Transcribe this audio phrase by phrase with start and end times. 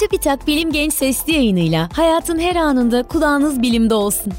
[0.00, 4.32] Çubitak Bilim Genç Sesli yayınıyla hayatın her anında kulağınız bilimde olsun.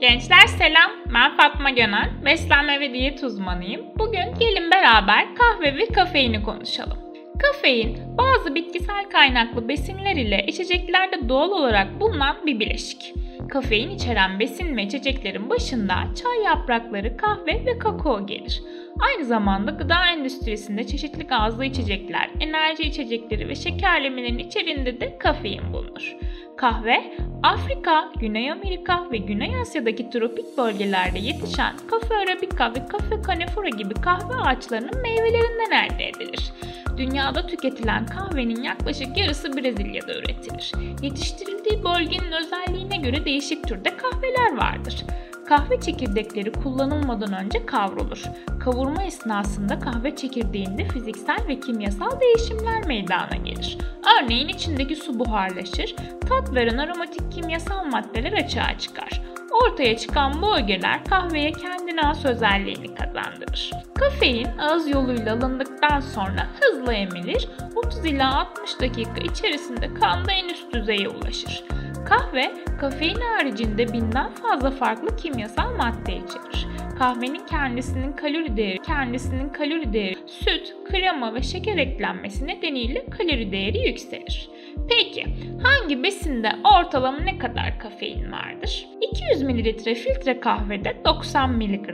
[0.00, 3.82] Gençler selam, ben Fatma Gönen, beslenme ve diyet uzmanıyım.
[3.98, 6.98] Bugün gelin beraber kahve ve kafeini konuşalım.
[7.42, 13.14] Kafein, bazı bitkisel kaynaklı besinler ile içeceklerde doğal olarak bulunan bir bileşik.
[13.48, 18.62] Kafein içeren besin ve içeceklerin başında çay yaprakları, kahve ve kakao gelir.
[19.00, 26.16] Aynı zamanda gıda endüstrisinde çeşitli gazlı içecekler, enerji içecekleri ve şekerlemelerin içerisinde de kafein bulunur.
[26.56, 33.68] Kahve, Afrika, Güney Amerika ve Güney Asya'daki tropik bölgelerde yetişen kafe arabica ve kafe canefora
[33.68, 36.52] gibi kahve ağaçlarının meyvelerinden elde edilir.
[36.98, 40.72] Dünyada tüketilen kahvenin yaklaşık yarısı Brezilya'da üretilir.
[41.02, 45.04] Yetiştirildiği bölgenin özelliğine göre değişik türde kahveler vardır.
[45.48, 48.22] Kahve çekirdekleri kullanılmadan önce kavrulur.
[48.60, 53.78] Kavurma esnasında kahve çekirdeğinde fiziksel ve kimyasal değişimler meydana gelir.
[54.18, 55.96] Örneğin içindeki su buharlaşır,
[56.28, 59.22] tat veren aromatik kimyasal maddeler açığa çıkar.
[59.64, 63.70] Ortaya çıkan bu ögeler kahveye kendine has özelliğini kazandırır.
[63.94, 70.74] Kafein ağız yoluyla alındıktan sonra hızla emilir, 30 ila 60 dakika içerisinde kanda en üst
[70.74, 71.64] düzeye ulaşır.
[72.08, 76.66] Kahve, kafein haricinde binden fazla farklı kimyasal madde içerir.
[76.98, 83.88] Kahvenin kendisinin kalori değeri, kendisinin kalori değeri, süt, krema ve şeker eklenmesi nedeniyle kalori değeri
[83.88, 84.50] yükselir.
[84.88, 85.26] Peki,
[85.62, 88.86] hangi besinde ortalama ne kadar kafein vardır?
[89.28, 91.88] 200 ml filtre kahvede 90 mg,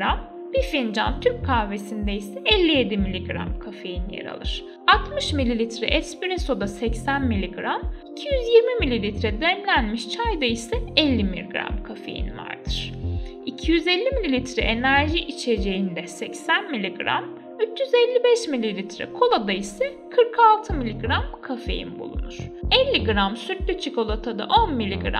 [0.54, 4.64] bir fincan Türk kahvesinde ise 57 mg kafein yer alır.
[4.86, 7.58] 60 ml espressoda 80 mg,
[8.12, 12.92] 220 ml demlenmiş çayda ise 50 mg kafein vardır.
[13.46, 17.00] 250 ml enerji içeceğinde 80 mg,
[17.72, 21.06] 355 ml kolada ise 46 mg
[21.42, 22.38] kafein bulunur.
[22.92, 25.14] 50 gram sütlü çikolatada 10 mg,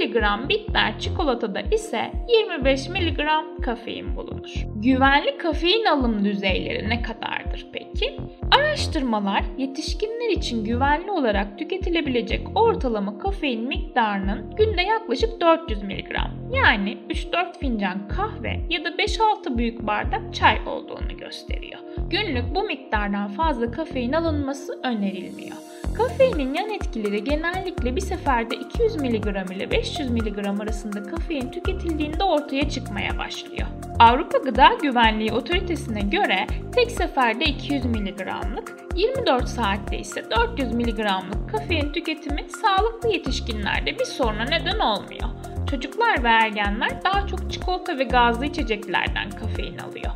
[0.00, 3.20] 50 gram bitter çikolatada ise 25 mg
[3.64, 4.66] kafein bulunur.
[4.74, 8.16] Güvenli kafein alım düzeyleri ne kadardır peki?
[8.50, 16.16] Araştırmalar yetişkinler için güvenli olarak tüketilebilecek ortalama kafein miktarının günde yaklaşık 400 mg
[16.52, 21.80] yani 3-4 fincan kahve ya da 5-6 büyük bardak çay olduğunu gösteriyor.
[22.10, 25.56] Günlük bu miktardan fazla kafein alınması önerilmiyor.
[25.94, 32.68] Kafeinin yan etkileri genellikle bir seferde 200 mg ile 500 mg arasında kafein tüketildiğinde ortaya
[32.68, 33.68] çıkmaya başlıyor.
[33.98, 41.92] Avrupa Gıda Güvenliği Otoritesi'ne göre tek seferde 200 mg'lık, 24 saatte ise 400 mg'lık kafein
[41.92, 45.28] tüketimi sağlıklı yetişkinlerde bir soruna neden olmuyor.
[45.70, 50.12] Çocuklar ve ergenler daha çok çikolata ve gazlı içeceklerden kafein alıyor.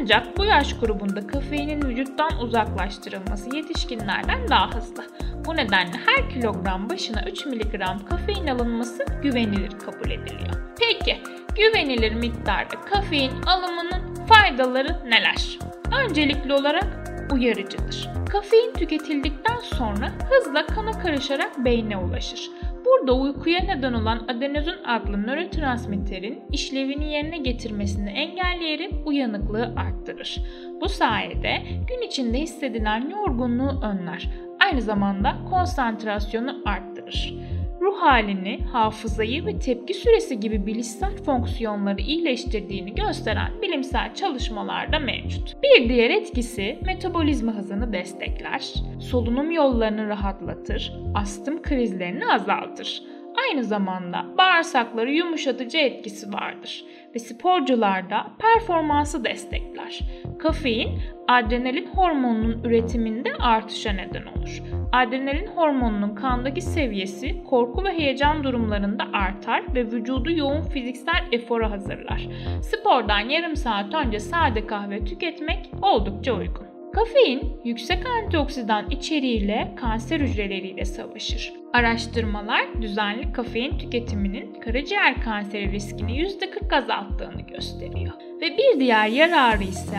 [0.00, 5.04] Ancak bu yaş grubunda kafeinin vücuttan uzaklaştırılması yetişkinlerden daha hızlı.
[5.46, 10.74] Bu nedenle her kilogram başına 3 mg kafein alınması güvenilir kabul ediliyor.
[10.78, 11.18] Peki
[11.56, 15.58] güvenilir miktarda kafein alımının faydaları neler?
[16.04, 16.86] Öncelikli olarak
[17.32, 18.08] uyarıcıdır.
[18.28, 22.50] Kafein tüketildikten sonra hızla kana karışarak beyne ulaşır.
[22.88, 30.42] Burada uykuya neden olan adenozin adlı nörotransmitterin işlevini yerine getirmesini engelleyerek uyanıklığı arttırır.
[30.80, 34.30] Bu sayede gün içinde hissedilen yorgunluğu önler.
[34.60, 37.34] Aynı zamanda konsantrasyonu arttırır
[37.80, 45.56] ruh halini, hafızayı ve tepki süresi gibi bilişsel fonksiyonları iyileştirdiğini gösteren bilimsel çalışmalar da mevcut.
[45.62, 53.02] Bir diğer etkisi metabolizma hızını destekler, solunum yollarını rahatlatır, astım krizlerini azaltır.
[53.48, 60.00] Aynı zamanda bağırsakları yumuşatıcı etkisi vardır ve sporcularda performansı destekler.
[60.38, 64.62] Kafein adrenalin hormonunun üretiminde artışa neden olur.
[64.92, 72.28] Adrenalin hormonunun kandaki seviyesi korku ve heyecan durumlarında artar ve vücudu yoğun fiziksel efora hazırlar.
[72.62, 76.67] Spordan yarım saat önce sade kahve tüketmek oldukça uygun.
[76.98, 81.52] Kafein yüksek antioksidan içeriğiyle kanser hücreleriyle savaşır.
[81.72, 88.12] Araştırmalar düzenli kafein tüketiminin karaciğer kanseri riskini %40 azalttığını gösteriyor.
[88.40, 89.98] Ve bir diğer yararı ise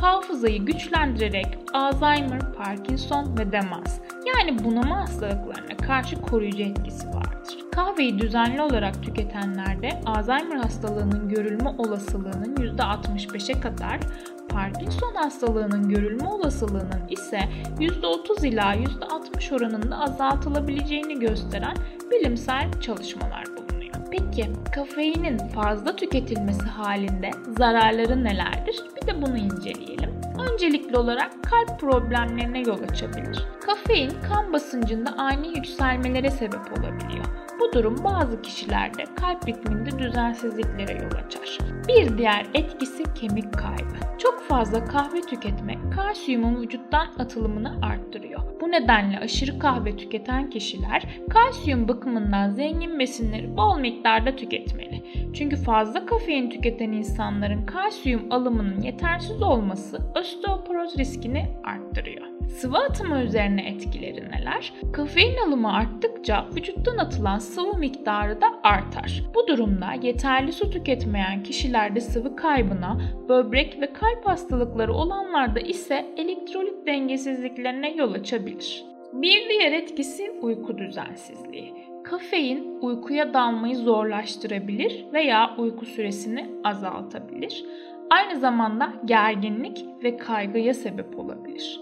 [0.00, 7.58] hafızayı güçlendirerek Alzheimer, Parkinson ve demans yani bunama hastalıklarına karşı koruyucu etkisi vardır.
[7.72, 14.00] Kahveyi düzenli olarak tüketenlerde Alzheimer hastalığının görülme olasılığının %65'e kadar,
[14.48, 17.40] Parkinson hastalığının görülme olasılığının ise
[17.78, 21.76] %30 ila %60 oranında azaltılabileceğini gösteren
[22.10, 23.94] bilimsel çalışmalar bulunuyor.
[24.10, 28.76] Peki kafeinin fazla tüketilmesi halinde zararları nelerdir?
[28.96, 30.17] Bir de bunu inceleyelim.
[30.38, 33.44] Öncelikli olarak kalp problemlerine yol açabilir.
[33.66, 37.24] Kafein kan basıncında ani yükselmelere sebep olabiliyor.
[37.60, 41.58] Bu durum bazı kişilerde kalp ritminde düzensizliklere yol açar.
[41.88, 44.18] Bir diğer etkisi kemik kaybı.
[44.18, 48.40] Çok fazla kahve tüketmek kalsiyumun vücuttan atılımını arttırıyor.
[48.60, 55.02] Bu nedenle aşırı kahve tüketen kişiler kalsiyum bakımından zengin besinleri bol miktarda tüketmeli.
[55.34, 62.26] Çünkü fazla kafein tüketen insanların kalsiyum alımının yetersiz olması osteoporoz riskini arttırıyor.
[62.48, 64.72] Sıvı atımı üzerine etkileri neler?
[64.92, 69.24] Kafein alımı arttıkça vücuttan atılan sıvı miktarı da artar.
[69.34, 76.86] Bu durumda yeterli su tüketmeyen kişilerde sıvı kaybına, böbrek ve kalp hastalıkları olanlarda ise elektrolit
[76.86, 78.84] dengesizliklerine yol açabilir.
[79.12, 81.74] Bir diğer etkisi uyku düzensizliği.
[82.04, 87.64] Kafein uykuya dalmayı zorlaştırabilir veya uyku süresini azaltabilir.
[88.10, 91.80] Aynı zamanda gerginlik ve kaygıya sebep olabilir.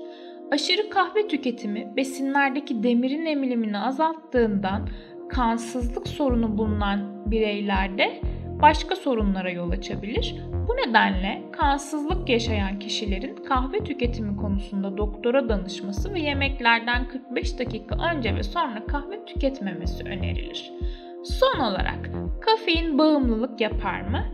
[0.51, 4.89] Aşırı kahve tüketimi besinlerdeki demirin emilimini azalttığından
[5.29, 8.21] kansızlık sorunu bulunan bireylerde
[8.63, 10.37] başka sorunlara yol açabilir.
[10.69, 18.35] Bu nedenle kansızlık yaşayan kişilerin kahve tüketimi konusunda doktora danışması ve yemeklerden 45 dakika önce
[18.35, 20.73] ve sonra kahve tüketmemesi önerilir.
[21.25, 24.25] Son olarak kafein bağımlılık yapar mı?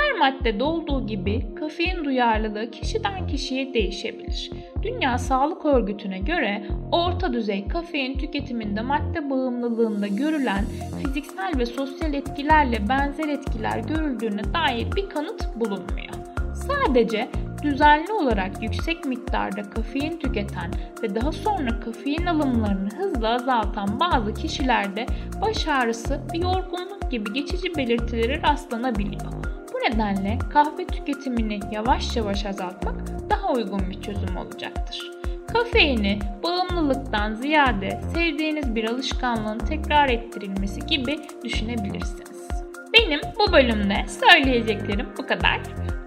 [0.00, 4.50] Her maddede olduğu gibi kafein duyarlılığı kişiden kişiye değişebilir.
[4.82, 6.62] Dünya Sağlık Örgütü'ne göre
[6.92, 10.64] orta düzey kafein tüketiminde madde bağımlılığında görülen
[11.02, 16.14] fiziksel ve sosyal etkilerle benzer etkiler görüldüğüne dair bir kanıt bulunmuyor.
[16.54, 17.28] Sadece
[17.62, 20.70] düzenli olarak yüksek miktarda kafein tüketen
[21.02, 25.06] ve daha sonra kafein alımlarını hızla azaltan bazı kişilerde
[25.42, 29.49] baş ağrısı ve yorgunluk gibi geçici belirtileri rastlanabiliyor.
[29.82, 32.94] Nedenle kahve tüketimini yavaş yavaş azaltmak
[33.30, 35.10] daha uygun bir çözüm olacaktır.
[35.52, 42.48] Kafeini bağımlılıktan ziyade sevdiğiniz bir alışkanlığın tekrar ettirilmesi gibi düşünebilirsiniz.
[42.94, 45.60] Benim bu bölümde söyleyeceklerim bu kadar.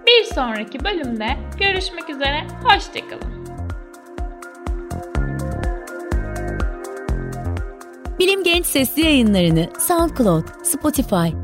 [0.06, 1.26] Bir sonraki bölümde
[1.58, 3.44] görüşmek üzere, hoşçakalın.
[8.18, 11.43] Bilim Genç sesli yayınlarını SoundCloud, Spotify,